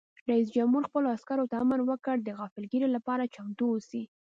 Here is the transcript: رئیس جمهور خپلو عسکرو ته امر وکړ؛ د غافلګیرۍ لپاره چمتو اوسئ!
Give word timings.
رئیس 0.29 0.47
جمهور 0.55 0.83
خپلو 0.89 1.07
عسکرو 1.15 1.49
ته 1.51 1.55
امر 1.63 1.79
وکړ؛ 1.85 2.17
د 2.23 2.29
غافلګیرۍ 2.39 2.89
لپاره 2.95 3.31
چمتو 3.35 3.65
اوسئ! 3.71 4.03